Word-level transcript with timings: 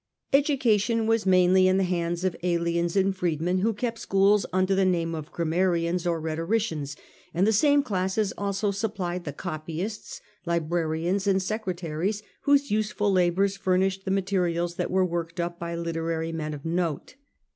Education 0.33 1.05
was 1.05 1.27
mainly 1.27 1.67
in 1.67 1.77
the 1.77 1.83
hands 1.83 2.23
of 2.23 2.35
aliens 2.41 2.95
and 2.95 3.15
freedmen, 3.15 3.59
who 3.59 3.71
kept 3.71 3.99
schools 3.99 4.47
under 4.51 4.73
the 4.73 4.83
name 4.83 5.13
of 5.13 5.31
gram 5.31 5.51
marians 5.51 6.09
or 6.09 6.19
rhetoricians, 6.19 6.95
and 7.35 7.45
the 7.45 7.53
same 7.53 7.83
classes 7.83 8.33
also 8.35 8.71
sup 8.71 8.95
plied 8.95 9.25
the 9.25 9.31
copyists, 9.31 10.19
librarians, 10.43 11.27
and 11.27 11.39
secretaries 11.43 12.23
whose 12.45 12.71
useful 12.71 13.11
labours 13.11 13.57
furnished 13.57 14.03
the 14.03 14.09
materials 14.09 14.73
that 14.73 14.89
were 14.89 15.05
worked 15.05 15.39
up 15.39 15.59
by 15.59 15.75
literary 15.75 16.31
men 16.31 16.55
of 16.55 16.65
note. 16.65 17.13